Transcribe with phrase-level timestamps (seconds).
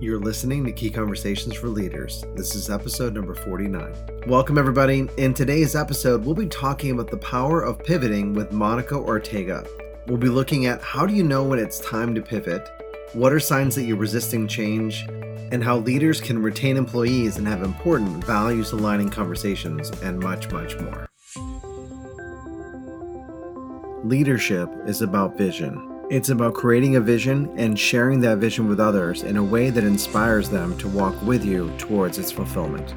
[0.00, 2.24] You're listening to Key Conversations for Leaders.
[2.34, 3.94] This is episode number 49.
[4.26, 5.06] Welcome, everybody.
[5.18, 9.62] In today's episode, we'll be talking about the power of pivoting with Monica Ortega.
[10.06, 12.66] We'll be looking at how do you know when it's time to pivot,
[13.12, 15.06] what are signs that you're resisting change,
[15.52, 20.78] and how leaders can retain employees and have important values aligning conversations, and much, much
[20.78, 21.10] more.
[24.02, 25.89] Leadership is about vision.
[26.10, 29.84] It's about creating a vision and sharing that vision with others in a way that
[29.84, 32.96] inspires them to walk with you towards its fulfillment.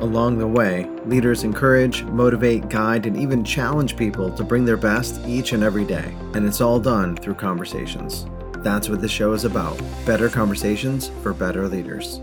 [0.00, 5.20] Along the way, leaders encourage, motivate, guide, and even challenge people to bring their best
[5.26, 6.16] each and every day.
[6.32, 8.24] And it's all done through conversations.
[8.60, 12.18] That's what the show is about better conversations for better leaders.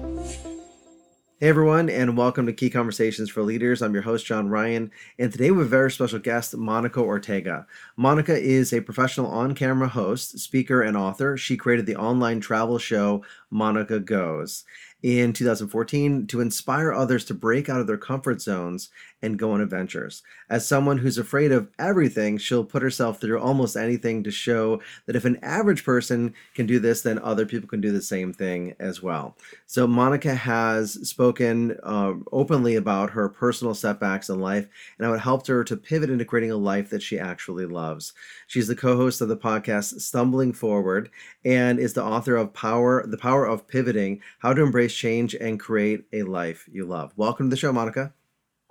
[1.41, 3.81] Hey everyone, and welcome to Key Conversations for Leaders.
[3.81, 7.65] I'm your host, John Ryan, and today we have a very special guest, Monica Ortega.
[7.97, 11.37] Monica is a professional on camera host, speaker, and author.
[11.37, 14.65] She created the online travel show Monica Goes
[15.01, 19.61] in 2014 to inspire others to break out of their comfort zones and go on
[19.61, 20.23] adventures.
[20.49, 25.15] As someone who's afraid of everything, she'll put herself through almost anything to show that
[25.15, 28.75] if an average person can do this, then other people can do the same thing
[28.79, 29.37] as well.
[29.67, 35.19] So, Monica has spoken uh, openly about her personal setbacks in life and how it
[35.19, 38.13] helped her to pivot into creating a life that she actually loves.
[38.47, 41.09] She's the co host of the podcast Stumblin' Forward
[41.45, 45.59] and is the author of Power, The Power of Pivoting How to Embrace Change and
[45.59, 47.13] Create a Life You Love.
[47.15, 48.13] Welcome to the show, Monica.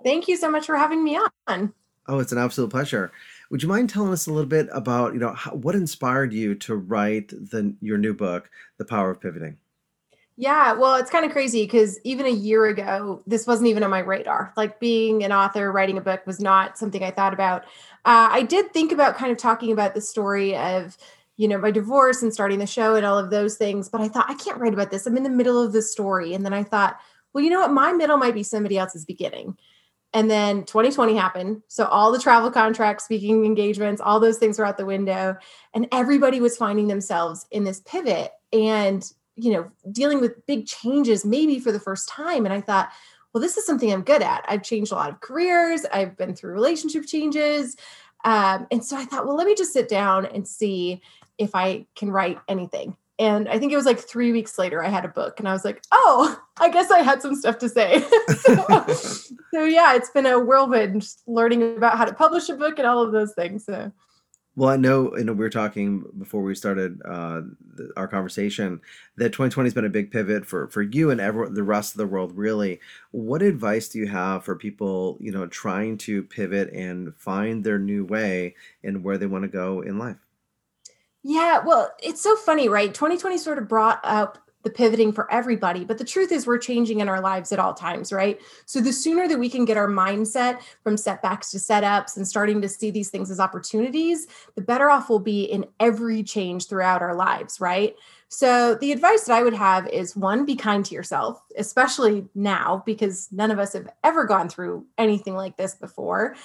[0.03, 1.73] Thank you so much for having me on.
[2.07, 3.11] Oh, it's an absolute pleasure.
[3.49, 6.55] Would you mind telling us a little bit about, you know, how, what inspired you
[6.55, 9.57] to write the your new book, The Power of Pivoting?
[10.37, 13.91] Yeah, well, it's kind of crazy because even a year ago, this wasn't even on
[13.91, 14.53] my radar.
[14.57, 17.63] Like being an author, writing a book was not something I thought about.
[18.05, 20.97] Uh, I did think about kind of talking about the story of,
[21.37, 24.07] you know, my divorce and starting the show and all of those things, but I
[24.07, 25.05] thought I can't write about this.
[25.05, 26.97] I'm in the middle of the story, and then I thought,
[27.33, 29.57] well, you know what, my middle might be somebody else's beginning.
[30.13, 31.61] And then 2020 happened.
[31.67, 35.37] So all the travel contracts, speaking engagements, all those things were out the window.
[35.73, 41.23] And everybody was finding themselves in this pivot and, you know, dealing with big changes
[41.23, 42.45] maybe for the first time.
[42.45, 42.91] And I thought,
[43.33, 44.43] well, this is something I'm good at.
[44.47, 47.77] I've changed a lot of careers, I've been through relationship changes.
[48.23, 51.01] Um, and so I thought, well, let me just sit down and see
[51.37, 52.97] if I can write anything.
[53.21, 55.53] And I think it was like three weeks later, I had a book and I
[55.53, 58.03] was like, oh, I guess I had some stuff to say.
[58.39, 58.87] so,
[59.53, 63.03] so, yeah, it's been a whirlwind learning about how to publish a book and all
[63.03, 63.63] of those things.
[63.63, 63.91] So.
[64.55, 67.41] Well, I know, you know, we were talking before we started uh,
[67.75, 68.81] the, our conversation
[69.17, 71.99] that 2020 has been a big pivot for for you and everyone, the rest of
[71.99, 72.35] the world.
[72.35, 72.79] Really,
[73.11, 77.77] what advice do you have for people, you know, trying to pivot and find their
[77.77, 80.17] new way and where they want to go in life?
[81.23, 82.93] Yeah, well, it's so funny, right?
[82.93, 86.99] 2020 sort of brought up the pivoting for everybody, but the truth is we're changing
[86.99, 88.39] in our lives at all times, right?
[88.67, 92.61] So the sooner that we can get our mindset from setbacks to setups and starting
[92.61, 97.01] to see these things as opportunities, the better off we'll be in every change throughout
[97.01, 97.95] our lives, right?
[98.29, 102.83] So the advice that I would have is one, be kind to yourself, especially now
[102.85, 106.35] because none of us have ever gone through anything like this before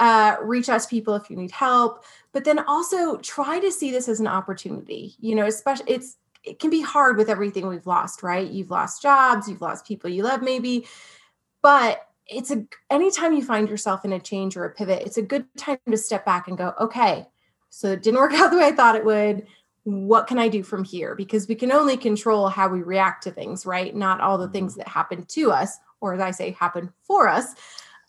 [0.00, 3.90] uh, reach out to people if you need help but then also try to see
[3.90, 7.86] this as an opportunity you know especially it's it can be hard with everything we've
[7.86, 8.50] lost right?
[8.50, 10.86] You've lost jobs you've lost people you love maybe
[11.62, 15.22] but it's a anytime you find yourself in a change or a pivot it's a
[15.22, 17.26] good time to step back and go okay
[17.70, 19.46] so it didn't work out the way i thought it would.
[19.84, 21.14] What can i do from here?
[21.14, 23.94] Because we can only control how we react to things right?
[23.94, 24.80] Not all the things mm-hmm.
[24.80, 27.54] that happen to us or as i say happen for us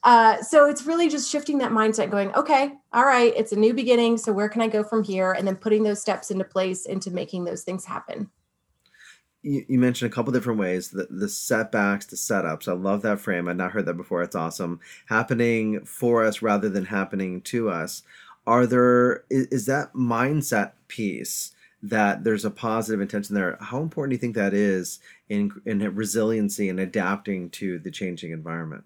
[0.06, 3.74] uh, so it's really just shifting that mindset, going, okay, all right, it's a new
[3.74, 4.18] beginning.
[4.18, 5.32] So where can I go from here?
[5.32, 8.30] And then putting those steps into place into making those things happen.
[9.42, 12.68] You, you mentioned a couple different ways the, the setbacks, the setups.
[12.68, 13.48] I love that frame.
[13.48, 14.22] I'd not heard that before.
[14.22, 14.80] It's awesome.
[15.08, 18.04] Happening for us rather than happening to us.
[18.46, 21.52] Are there, is, is that mindset piece?
[21.84, 23.60] that there's a positive intention there.
[23.62, 25.00] How important do you think that is
[25.30, 28.86] in in resiliency and adapting to the changing environment?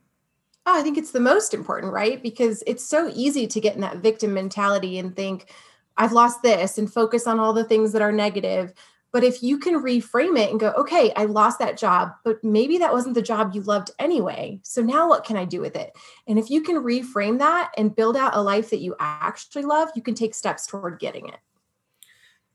[0.65, 2.21] Oh, I think it's the most important, right?
[2.21, 5.51] Because it's so easy to get in that victim mentality and think,
[5.99, 8.73] I've lost this and focus on all the things that are negative.
[9.11, 12.77] But if you can reframe it and go, okay, I lost that job, but maybe
[12.77, 14.59] that wasn't the job you loved anyway.
[14.63, 15.91] So now what can I do with it?
[16.27, 19.89] And if you can reframe that and build out a life that you actually love,
[19.95, 21.39] you can take steps toward getting it.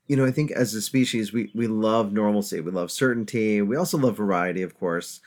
[0.06, 3.76] You know, I think as a species, we, we love normalcy, we love certainty, we
[3.76, 5.20] also love variety, of course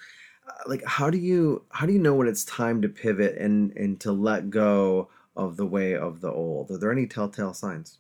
[0.68, 4.00] like how do you how do you know when it's time to pivot and and
[4.00, 8.00] to let go of the way of the old are there any telltale signs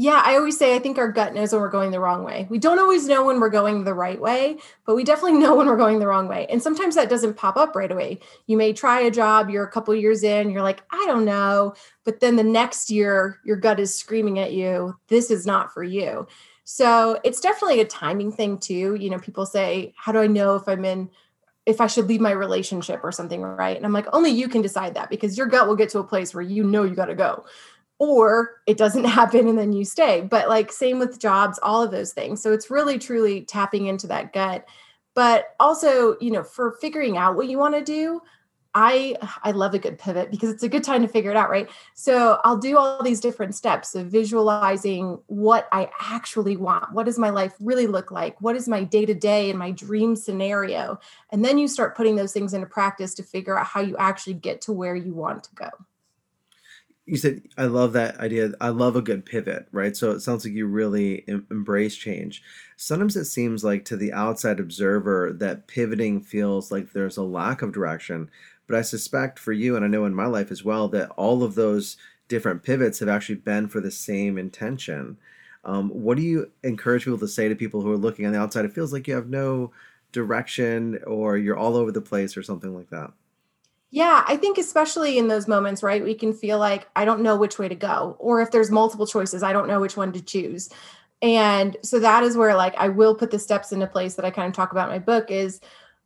[0.00, 2.46] Yeah, I always say I think our gut knows when we're going the wrong way.
[2.48, 5.66] We don't always know when we're going the right way, but we definitely know when
[5.66, 6.46] we're going the wrong way.
[6.48, 8.20] And sometimes that doesn't pop up right away.
[8.46, 11.74] You may try a job, you're a couple years in, you're like, I don't know.
[12.04, 15.82] But then the next year, your gut is screaming at you, this is not for
[15.82, 16.28] you.
[16.62, 18.94] So it's definitely a timing thing too.
[18.94, 21.10] You know, people say, How do I know if I'm in
[21.68, 23.76] if I should leave my relationship or something, right?
[23.76, 26.04] And I'm like, only you can decide that because your gut will get to a
[26.04, 27.44] place where you know you got to go
[27.98, 30.22] or it doesn't happen and then you stay.
[30.22, 32.42] But like same with jobs, all of those things.
[32.42, 34.66] So it's really truly tapping into that gut.
[35.14, 38.22] But also, you know, for figuring out what you want to do,
[38.80, 41.50] I I love a good pivot because it's a good time to figure it out,
[41.50, 41.68] right?
[41.94, 46.92] So I'll do all these different steps of visualizing what I actually want.
[46.92, 48.40] What does my life really look like?
[48.40, 51.00] What is my day-to-day and my dream scenario?
[51.32, 54.34] And then you start putting those things into practice to figure out how you actually
[54.34, 55.70] get to where you want to go
[57.08, 58.52] you said i love that idea.
[58.60, 59.96] I love a good pivot right?
[59.96, 62.42] So it sounds like you really em- embrace change.
[62.76, 67.62] Sometimes it seems like to the outside observer that pivoting feels like there's a lack
[67.62, 68.30] of direction
[68.66, 71.42] but i suspect for you and i know in my life as well that all
[71.42, 71.96] of those
[72.28, 75.16] different pivots have actually been for the same intention.
[75.64, 78.38] Um, what do you encourage people to say to people who are looking on the
[78.38, 78.64] outside?
[78.64, 79.72] It feels like you have no
[80.12, 83.12] direction or you're all over the place or something like that
[83.90, 86.04] yeah, I think especially in those moments, right?
[86.04, 89.06] We can feel like I don't know which way to go, or if there's multiple
[89.06, 90.68] choices, I don't know which one to choose.
[91.22, 94.30] And so that is where like I will put the steps into place that I
[94.30, 95.60] kind of talk about in my book is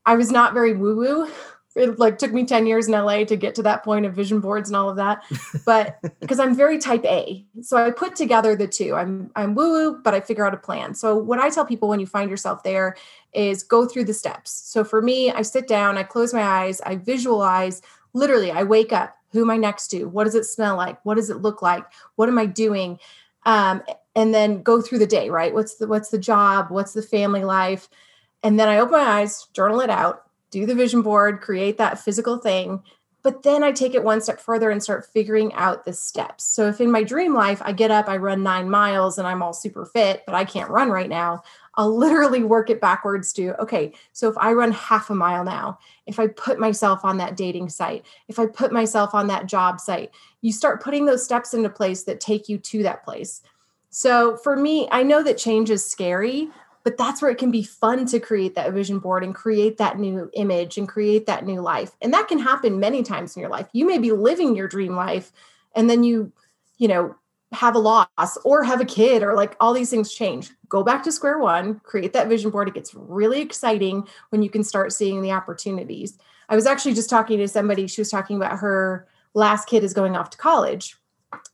[0.06, 1.30] I was not very woo woo
[1.74, 4.40] it like took me 10 years in LA to get to that point of vision
[4.40, 5.24] boards and all of that.
[5.64, 7.44] But because I'm very type A.
[7.62, 8.94] So I put together the two.
[8.94, 10.94] I'm I'm woo-woo, but I figure out a plan.
[10.94, 12.96] So what I tell people when you find yourself there
[13.32, 14.50] is go through the steps.
[14.50, 17.82] So for me, I sit down, I close my eyes, I visualize,
[18.12, 19.16] literally, I wake up.
[19.30, 20.04] Who am I next to?
[20.04, 21.02] What does it smell like?
[21.04, 21.84] What does it look like?
[22.16, 22.98] What am I doing?
[23.46, 23.82] Um,
[24.14, 25.54] and then go through the day, right?
[25.54, 26.66] What's the what's the job?
[26.68, 27.88] What's the family life?
[28.42, 31.98] And then I open my eyes, journal it out, do the vision board, create that
[31.98, 32.82] physical thing.
[33.22, 36.44] But then I take it one step further and start figuring out the steps.
[36.44, 39.42] So if in my dream life, I get up, I run nine miles and I'm
[39.42, 41.42] all super fit, but I can't run right now,
[41.76, 45.78] I'll literally work it backwards to okay, so if I run half a mile now,
[46.06, 49.80] if I put myself on that dating site, if I put myself on that job
[49.80, 50.10] site,
[50.40, 53.42] you start putting those steps into place that take you to that place.
[53.90, 56.48] So for me, I know that change is scary,
[56.84, 59.98] but that's where it can be fun to create that vision board and create that
[59.98, 61.92] new image and create that new life.
[62.00, 63.68] And that can happen many times in your life.
[63.72, 65.32] You may be living your dream life
[65.74, 66.32] and then you
[66.78, 67.14] you know
[67.52, 70.50] have a loss or have a kid or like all these things change.
[70.68, 72.68] Go back to square one create that vision board.
[72.68, 76.18] It gets really exciting when you can start seeing the opportunities.
[76.48, 77.86] I was actually just talking to somebody.
[77.86, 80.96] She was talking about her last kid is going off to college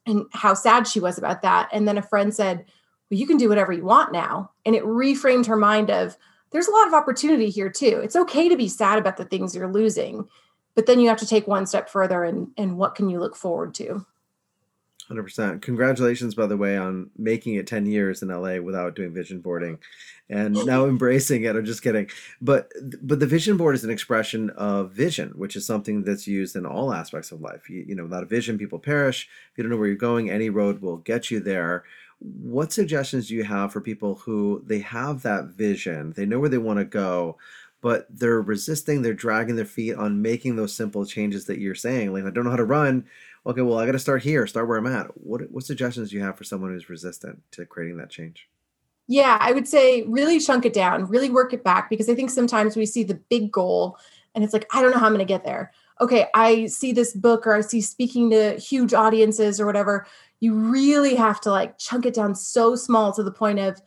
[0.07, 1.69] and how sad she was about that.
[1.73, 2.65] And then a friend said
[3.11, 4.51] well, you can do whatever you want now.
[4.65, 6.17] And it reframed her mind of
[6.51, 8.01] there's a lot of opportunity here too.
[8.03, 10.29] It's okay to be sad about the things you're losing,
[10.75, 13.37] but then you have to take one step further and and what can you look
[13.37, 14.07] forward to?
[15.11, 15.63] 100%.
[15.63, 19.79] Congratulations, by the way, on making it 10 years in LA without doing vision boarding
[20.29, 21.57] and now embracing it.
[21.57, 22.11] I'm just kidding.
[22.41, 22.71] But
[23.03, 26.67] but the vision board is an expression of vision, which is something that's used in
[26.67, 27.71] all aspects of life.
[27.71, 29.29] You, you know, without a vision, people perish.
[29.51, 31.85] If you don't know where you're going, any road will get you there
[32.21, 36.49] what suggestions do you have for people who they have that vision they know where
[36.49, 37.37] they want to go
[37.81, 42.13] but they're resisting they're dragging their feet on making those simple changes that you're saying
[42.13, 43.05] like i don't know how to run.
[43.47, 45.07] Okay well i got to start here start where i'm at.
[45.17, 48.49] What what suggestions do you have for someone who's resistant to creating that change?
[49.07, 52.31] Yeah i would say really chunk it down really work it back because i think
[52.31, 53.97] sometimes we see the big goal
[54.35, 55.73] and it's like i don't know how i'm going to get there.
[56.01, 60.07] Okay i see this book or i see speaking to huge audiences or whatever
[60.41, 63.81] you really have to like chunk it down so small to the point of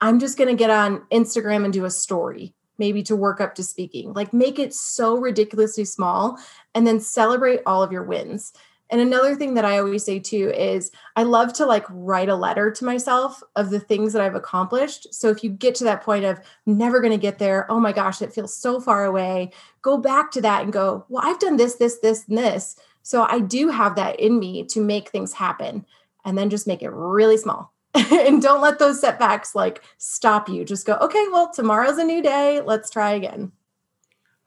[0.00, 3.54] I'm just going to get on Instagram and do a story, maybe to work up
[3.56, 4.12] to speaking.
[4.12, 6.38] Like make it so ridiculously small
[6.74, 8.52] and then celebrate all of your wins.
[8.90, 12.34] And another thing that I always say too is I love to like write a
[12.34, 15.12] letter to myself of the things that I've accomplished.
[15.12, 17.92] So if you get to that point of never going to get there, oh my
[17.92, 19.52] gosh, it feels so far away,
[19.82, 22.76] go back to that and go, well, I've done this, this, this, and this.
[23.02, 25.84] So I do have that in me to make things happen
[26.24, 27.72] and then just make it really small.
[27.94, 30.64] and don't let those setbacks like stop you.
[30.64, 32.60] Just go, okay, well, tomorrow's a new day.
[32.60, 33.52] Let's try again.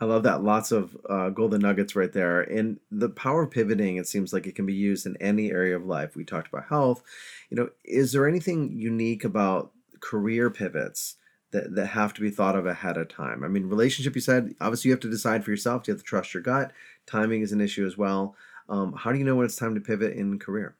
[0.02, 0.44] I love that.
[0.44, 2.42] Lots of uh, golden nuggets right there.
[2.42, 5.76] And the power of pivoting, it seems like it can be used in any area
[5.76, 6.16] of life.
[6.16, 7.04] We talked about health.
[7.52, 11.18] You know, is there anything unique about career pivots
[11.52, 13.44] that, that have to be thought of ahead of time?
[13.44, 15.88] I mean, relationship, you said, obviously you have to decide for yourself.
[15.88, 16.72] You have to trust your gut.
[17.06, 18.36] Timing is an issue as well.
[18.70, 20.76] Um, how do you know when it's time to pivot in career?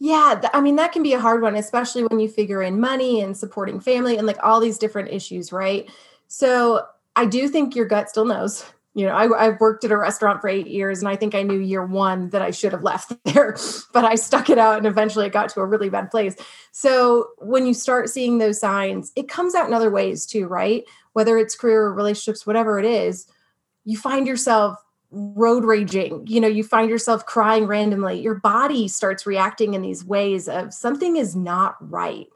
[0.00, 2.80] Yeah, th- I mean that can be a hard one, especially when you figure in
[2.80, 5.88] money and supporting family and like all these different issues, right?
[6.28, 8.64] So I do think your gut still knows.
[8.94, 11.42] You know, I, have worked at a restaurant for eight years, and I think I
[11.42, 13.56] knew year one that I should have left there,
[13.92, 16.36] but I stuck it out, and eventually it got to a really bad place.
[16.72, 20.84] So when you start seeing those signs, it comes out in other ways too, right?
[21.12, 23.26] Whether it's career or relationships, whatever it is,
[23.84, 24.76] you find yourself
[25.12, 30.04] road raging you know you find yourself crying randomly your body starts reacting in these
[30.04, 32.26] ways of something is not right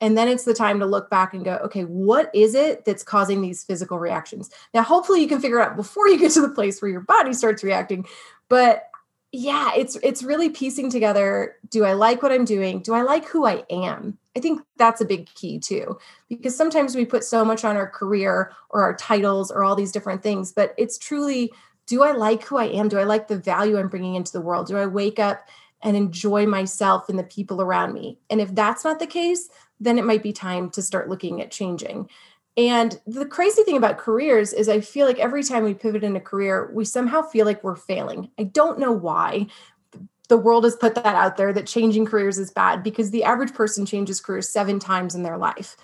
[0.00, 3.02] and then it's the time to look back and go okay what is it that's
[3.02, 6.40] causing these physical reactions now hopefully you can figure it out before you get to
[6.40, 8.04] the place where your body starts reacting
[8.48, 8.88] but
[9.32, 13.26] yeah it's it's really piecing together do i like what i'm doing do i like
[13.26, 15.98] who i am i think that's a big key too
[16.28, 19.92] because sometimes we put so much on our career or our titles or all these
[19.92, 21.52] different things but it's truly
[21.86, 22.88] do I like who I am?
[22.88, 24.66] Do I like the value I'm bringing into the world?
[24.66, 25.46] Do I wake up
[25.82, 28.18] and enjoy myself and the people around me?
[28.30, 29.48] And if that's not the case,
[29.84, 32.08] then it might be time to start looking at changing.
[32.56, 36.16] And the crazy thing about careers is I feel like every time we pivot in
[36.16, 38.30] a career, we somehow feel like we're failing.
[38.38, 39.48] I don't know why.
[40.28, 43.52] The world has put that out there that changing careers is bad because the average
[43.52, 45.76] person changes careers seven times in their life.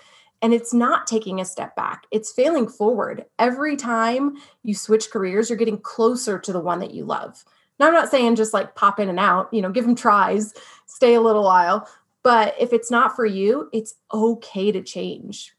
[0.43, 3.27] And it's not taking a step back, it's failing forward.
[3.39, 7.45] Every time you switch careers, you're getting closer to the one that you love.
[7.79, 10.55] Now, I'm not saying just like pop in and out, you know, give them tries,
[10.87, 11.89] stay a little while.
[12.23, 15.55] But if it's not for you, it's okay to change.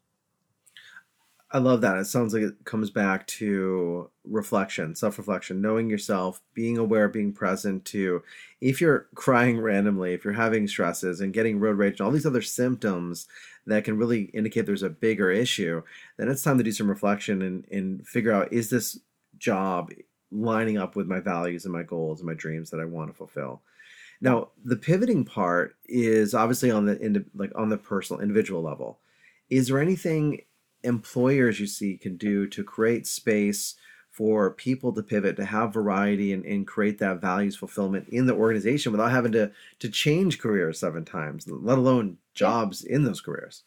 [1.53, 1.97] I love that.
[1.97, 7.33] It sounds like it comes back to reflection, self reflection, knowing yourself, being aware, being
[7.33, 8.23] present to
[8.61, 12.25] if you're crying randomly, if you're having stresses and getting road rage and all these
[12.25, 13.27] other symptoms
[13.67, 15.81] that can really indicate there's a bigger issue,
[16.17, 18.99] then it's time to do some reflection and, and figure out is this
[19.37, 19.91] job
[20.31, 23.17] lining up with my values and my goals and my dreams that I want to
[23.17, 23.61] fulfill.
[24.21, 28.99] Now, the pivoting part is obviously on the like on the personal individual level.
[29.49, 30.41] Is there anything
[30.83, 33.75] employers you see can do to create space
[34.11, 38.33] for people to pivot to have variety and, and create that values fulfillment in the
[38.33, 43.63] organization without having to to change careers seven times let alone jobs in those careers?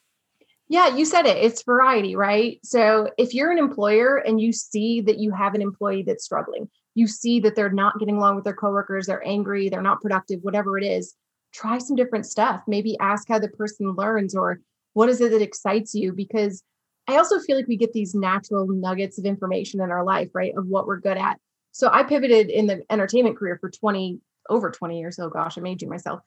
[0.69, 1.39] Yeah you said it.
[1.39, 2.61] It's variety right?
[2.63, 6.69] So if you're an employer and you see that you have an employee that's struggling
[6.95, 10.41] you see that they're not getting along with their coworkers they're angry they're not productive
[10.43, 11.15] whatever it is
[11.53, 14.61] try some different stuff maybe ask how the person learns or
[14.93, 16.63] what is it that excites you because
[17.07, 20.55] I also feel like we get these natural nuggets of information in our life, right?
[20.57, 21.39] Of what we're good at.
[21.73, 25.19] So I pivoted in the entertainment career for 20, over 20 years.
[25.19, 26.21] Oh gosh, I'm aging myself.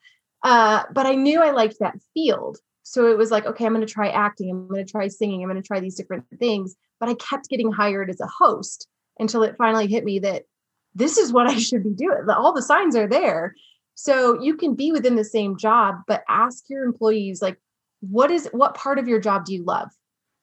[0.44, 2.58] Uh, but I knew I liked that field.
[2.84, 4.50] So it was like, okay, I'm going to try acting.
[4.50, 5.42] I'm going to try singing.
[5.42, 6.76] I'm going to try these different things.
[7.00, 8.86] But I kept getting hired as a host
[9.18, 10.44] until it finally hit me that
[10.94, 12.26] this is what I should be doing.
[12.28, 13.54] All the signs are there.
[13.94, 17.58] So you can be within the same job, but ask your employees, like,
[18.00, 19.88] what is what part of your job do you love?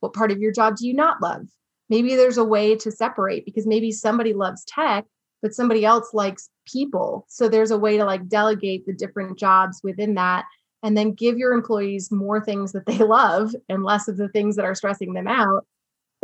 [0.02, 1.48] What part of your job do you not love?
[1.90, 5.06] Maybe there's a way to separate because maybe somebody loves tech,
[5.42, 7.26] but somebody else likes people.
[7.30, 10.46] So there's a way to like delegate the different jobs within that
[10.84, 14.56] and then give your employees more things that they love and less of the things
[14.56, 15.66] that are stressing them out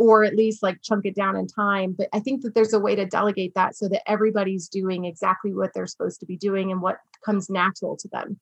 [0.02, 2.80] or at least like chunk it down in time but i think that there's a
[2.80, 6.72] way to delegate that so that everybody's doing exactly what they're supposed to be doing
[6.72, 8.38] and what comes natural to them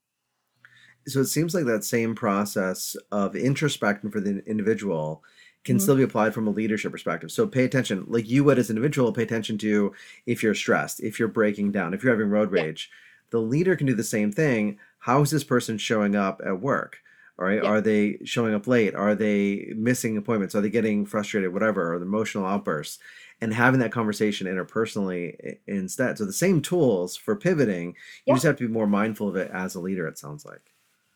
[1.06, 5.22] so it seems like that same process of introspection for the individual
[5.64, 5.82] can mm-hmm.
[5.82, 7.30] still be applied from a leadership perspective.
[7.30, 9.92] So pay attention, like you would as an individual, pay attention to
[10.26, 12.90] if you're stressed, if you're breaking down, if you're having road rage.
[12.90, 12.96] Yeah.
[13.30, 14.78] The leader can do the same thing.
[14.98, 16.98] How is this person showing up at work?
[17.40, 17.62] All right.
[17.62, 17.70] Yeah.
[17.70, 18.94] Are they showing up late?
[18.94, 20.54] Are they missing appointments?
[20.54, 21.54] Are they getting frustrated?
[21.54, 22.98] Whatever, or the emotional outbursts,
[23.40, 26.18] and having that conversation interpersonally instead.
[26.18, 27.96] So the same tools for pivoting.
[28.26, 30.06] You just have to be more mindful of it as a leader.
[30.06, 30.60] It sounds like.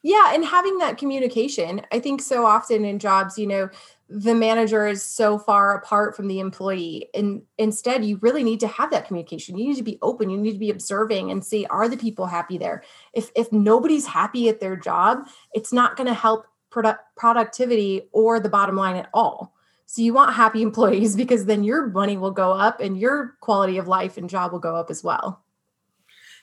[0.02, 1.80] Yeah, and having that communication.
[1.90, 3.70] I think so often in jobs, you know,
[4.08, 8.66] the manager is so far apart from the employee and instead you really need to
[8.66, 9.56] have that communication.
[9.56, 10.28] You need to be open.
[10.28, 12.82] You need to be observing and see are the people happy there?
[13.14, 18.40] If if nobody's happy at their job it's not going to help product productivity or
[18.40, 19.54] the bottom line at all.
[19.86, 23.78] So you want happy employees because then your money will go up and your quality
[23.78, 25.42] of life and job will go up as well.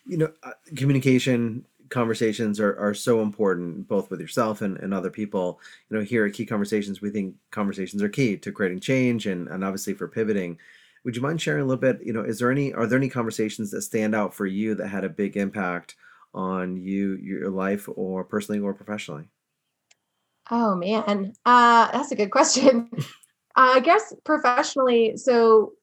[0.05, 5.11] You know uh, communication conversations are, are so important both with yourself and, and other
[5.11, 5.59] people.
[5.89, 9.47] You know here at key conversations we think conversations are key to creating change and,
[9.49, 10.57] and obviously for pivoting.
[11.03, 13.09] Would you mind sharing a little bit you know is there any are there any
[13.09, 15.95] conversations that stand out for you that had a big impact
[16.33, 19.25] on you your life or personally or professionally?
[20.49, 21.33] Oh man.
[21.45, 22.89] Uh, that's a good question.
[23.55, 25.73] I guess professionally so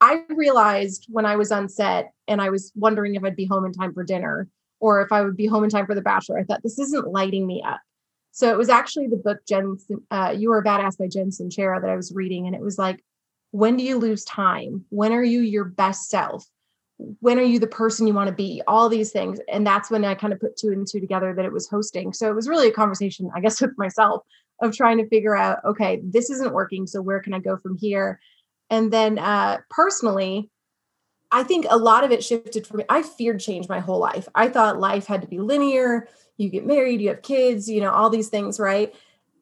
[0.00, 3.64] i realized when i was on set and i was wondering if i'd be home
[3.64, 4.48] in time for dinner
[4.82, 6.40] or if I would be home in time for The Bachelor.
[6.40, 7.80] I thought this isn't lighting me up.
[8.32, 9.78] So it was actually the book Jen,
[10.10, 12.46] uh, You Are a Badass by Jen Sincero that I was reading.
[12.48, 13.04] And it was like,
[13.52, 14.84] when do you lose time?
[14.88, 16.44] When are you your best self?
[17.20, 18.60] When are you the person you want to be?
[18.66, 19.38] All these things.
[19.48, 22.12] And that's when I kind of put two and two together that it was hosting.
[22.12, 24.24] So it was really a conversation, I guess, with myself
[24.60, 26.88] of trying to figure out, okay, this isn't working.
[26.88, 28.18] So where can I go from here?
[28.68, 30.50] And then uh, personally,
[31.32, 32.84] I think a lot of it shifted for me.
[32.90, 34.28] I feared change my whole life.
[34.34, 36.06] I thought life had to be linear.
[36.36, 38.94] You get married, you have kids, you know, all these things, right?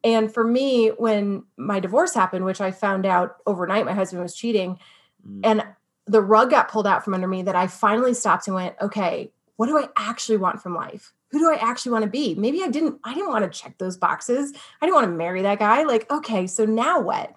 [0.03, 4.35] And for me, when my divorce happened, which I found out overnight my husband was
[4.35, 4.79] cheating,
[5.27, 5.41] mm.
[5.43, 5.63] and
[6.07, 9.31] the rug got pulled out from under me, that I finally stopped and went, okay,
[9.57, 11.13] what do I actually want from life?
[11.31, 12.35] Who do I actually want to be?
[12.35, 14.53] Maybe I didn't, I didn't want to check those boxes.
[14.81, 15.83] I didn't want to marry that guy.
[15.83, 17.33] Like, okay, so now what?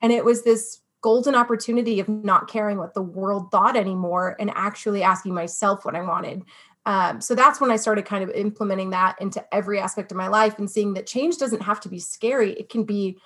[0.00, 4.50] And it was this golden opportunity of not caring what the world thought anymore and
[4.56, 6.42] actually asking myself what I wanted.
[6.84, 10.26] Um, so that's when I started kind of implementing that into every aspect of my
[10.26, 12.54] life and seeing that change doesn't have to be scary.
[12.54, 13.18] It can be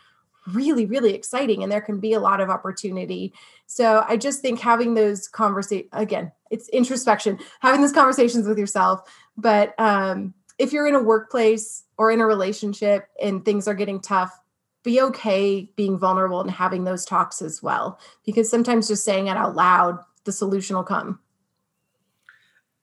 [0.52, 3.32] really, really exciting and there can be a lot of opportunity.
[3.64, 9.10] So I just think having those conversations, again, it's introspection, having those conversations with yourself.
[9.38, 14.00] But um, if you're in a workplace or in a relationship and things are getting
[14.00, 14.38] tough,
[14.82, 17.98] be okay being vulnerable and having those talks as well.
[18.24, 21.20] Because sometimes just saying it out loud, the solution will come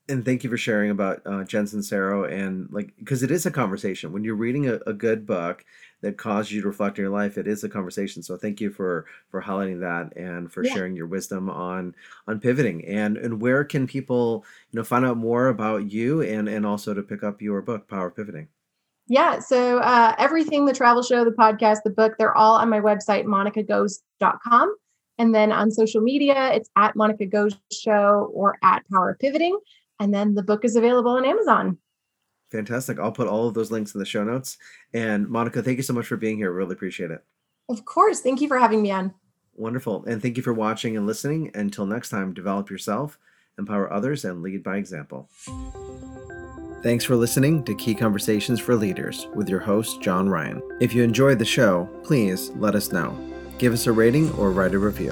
[0.10, 3.51] and thank you for sharing about uh, Jen Sincero and like because it is a
[3.51, 5.66] conversation when you're reading a, a, good book
[6.01, 7.38] that causes you to reflect on your life.
[7.38, 8.24] It is a conversation.
[8.24, 10.74] So thank you for for highlighting that and for yeah.
[10.74, 11.94] sharing your wisdom on
[12.27, 16.48] on pivoting and and where can people you know find out more about you and
[16.48, 18.48] and also to pick up your book Power of Pivoting.
[19.09, 22.79] Yeah, so uh, everything the travel show, the podcast, the book, they're all on my
[22.79, 24.75] website, monicagoes.com.
[25.17, 29.57] And then on social media, it's at Monica Goes Show or at Power of Pivoting.
[29.99, 31.77] And then the book is available on Amazon.
[32.51, 32.99] Fantastic.
[32.99, 34.57] I'll put all of those links in the show notes.
[34.93, 36.51] And Monica, thank you so much for being here.
[36.51, 37.23] Really appreciate it.
[37.69, 38.21] Of course.
[38.21, 39.13] Thank you for having me on.
[39.55, 40.05] Wonderful.
[40.05, 41.51] And thank you for watching and listening.
[41.55, 43.17] Until next time, develop yourself,
[43.57, 45.29] empower others, and lead by example.
[46.83, 50.61] Thanks for listening to Key Conversations for Leaders with your host, John Ryan.
[50.79, 53.18] If you enjoyed the show, please let us know.
[53.57, 55.11] Give us a rating or write a review.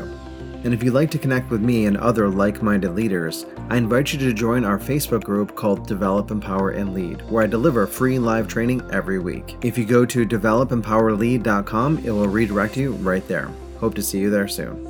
[0.64, 4.14] And if you'd like to connect with me and other like minded leaders, I invite
[4.14, 8.20] you to join our Facebook group called Develop, Empower, and Lead, where I deliver free
[8.20, 9.58] live training every week.
[9.64, 13.50] If you go to developempowerlead.com, it will redirect you right there.
[13.80, 14.88] Hope to see you there soon.